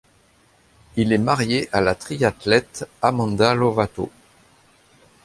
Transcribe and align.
Il 0.95 1.13
est 1.13 1.19
marié 1.19 1.69
à 1.71 1.79
la 1.79 1.93
triathlète 1.93 2.89
Amanda 3.03 3.53
Lovato. 3.53 4.09